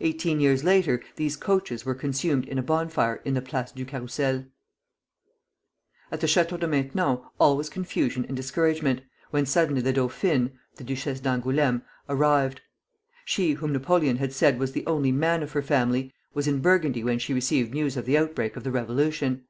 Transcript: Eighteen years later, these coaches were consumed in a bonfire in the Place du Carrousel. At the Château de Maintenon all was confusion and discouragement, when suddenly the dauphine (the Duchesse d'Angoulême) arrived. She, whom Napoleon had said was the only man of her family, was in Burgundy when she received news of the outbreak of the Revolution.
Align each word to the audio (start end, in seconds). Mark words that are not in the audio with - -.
Eighteen 0.00 0.40
years 0.40 0.62
later, 0.62 1.02
these 1.16 1.34
coaches 1.34 1.86
were 1.86 1.94
consumed 1.94 2.46
in 2.46 2.58
a 2.58 2.62
bonfire 2.62 3.22
in 3.24 3.32
the 3.32 3.40
Place 3.40 3.72
du 3.72 3.86
Carrousel. 3.86 4.44
At 6.12 6.20
the 6.20 6.26
Château 6.26 6.60
de 6.60 6.68
Maintenon 6.68 7.22
all 7.40 7.56
was 7.56 7.70
confusion 7.70 8.26
and 8.26 8.36
discouragement, 8.36 9.00
when 9.30 9.46
suddenly 9.46 9.80
the 9.80 9.94
dauphine 9.94 10.50
(the 10.76 10.84
Duchesse 10.84 11.20
d'Angoulême) 11.22 11.80
arrived. 12.10 12.60
She, 13.24 13.52
whom 13.52 13.72
Napoleon 13.72 14.16
had 14.18 14.34
said 14.34 14.58
was 14.58 14.72
the 14.72 14.86
only 14.86 15.12
man 15.12 15.42
of 15.42 15.52
her 15.52 15.62
family, 15.62 16.12
was 16.34 16.46
in 16.46 16.60
Burgundy 16.60 17.02
when 17.02 17.18
she 17.18 17.32
received 17.32 17.72
news 17.72 17.96
of 17.96 18.04
the 18.04 18.18
outbreak 18.18 18.54
of 18.54 18.64
the 18.64 18.70
Revolution. 18.70 19.46